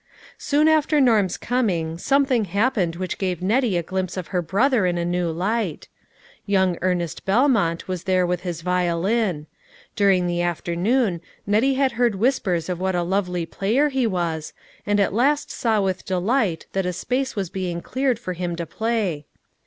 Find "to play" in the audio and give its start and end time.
18.55-19.27